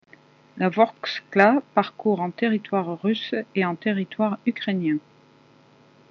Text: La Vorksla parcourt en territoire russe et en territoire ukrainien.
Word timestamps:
La 0.57 0.69
Vorksla 0.69 1.61
parcourt 1.75 2.21
en 2.21 2.31
territoire 2.31 2.99
russe 3.03 3.35
et 3.53 3.63
en 3.65 3.75
territoire 3.75 4.39
ukrainien. 4.47 4.97